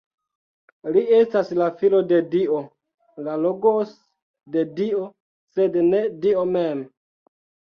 Li 0.93 1.01
estas 1.17 1.51
la 1.59 1.67
Filo 1.81 1.99
de 2.13 2.21
Dio, 2.31 2.57
la 3.27 3.35
"Logos" 3.43 3.93
de 4.57 4.65
Dio, 4.81 5.05
sed 5.59 5.79
ne 5.91 6.01
Dio 6.25 6.49
mem. 6.57 6.83